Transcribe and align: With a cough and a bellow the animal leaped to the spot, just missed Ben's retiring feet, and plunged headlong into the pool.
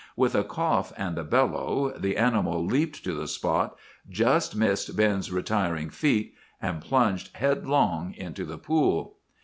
With 0.15 0.33
a 0.33 0.43
cough 0.43 0.91
and 0.97 1.15
a 1.19 1.23
bellow 1.23 1.93
the 1.95 2.17
animal 2.17 2.65
leaped 2.65 3.03
to 3.03 3.13
the 3.13 3.27
spot, 3.27 3.77
just 4.09 4.55
missed 4.55 4.97
Ben's 4.97 5.31
retiring 5.31 5.91
feet, 5.91 6.33
and 6.59 6.81
plunged 6.81 7.37
headlong 7.37 8.15
into 8.17 8.43
the 8.43 8.57
pool. 8.57 9.17